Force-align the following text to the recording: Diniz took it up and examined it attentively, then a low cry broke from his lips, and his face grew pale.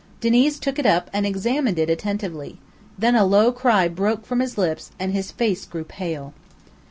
Diniz 0.19 0.57
took 0.57 0.79
it 0.79 0.85
up 0.87 1.11
and 1.13 1.27
examined 1.27 1.77
it 1.77 1.87
attentively, 1.87 2.57
then 2.97 3.15
a 3.15 3.23
low 3.23 3.51
cry 3.51 3.87
broke 3.87 4.25
from 4.25 4.39
his 4.39 4.57
lips, 4.57 4.89
and 4.97 5.11
his 5.11 5.31
face 5.31 5.63
grew 5.63 5.83
pale. 5.83 6.33